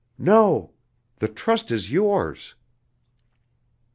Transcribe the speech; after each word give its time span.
"No. 0.17 0.71
The 1.17 1.27
trust 1.27 1.69
is 1.69 1.91
yours." 1.91 2.55